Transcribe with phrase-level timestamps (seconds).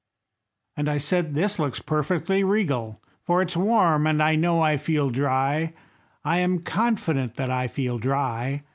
[0.75, 5.11] And I said: "This looks perfectly regal, For it's warm, and I know I feel
[5.11, 5.73] dry,
[6.25, 8.63] I am confident that I feel dry.